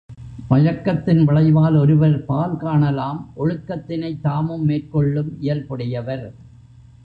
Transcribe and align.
பழக்கத்தின் 0.47 1.21
விளைவால், 1.25 1.77
ஒருவர் 1.77 2.25
பால் 2.25 2.57
காணலாம் 2.57 3.33
ஒழுக்கத்தினைத் 3.37 4.21
தாமும் 4.21 4.65
மேற்கொள்ளும் 4.65 5.37
இயல்புடையவர். 5.41 6.25